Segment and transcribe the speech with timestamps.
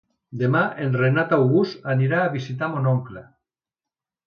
[0.43, 3.25] Demà en Renat August anirà a visitar mon oncle.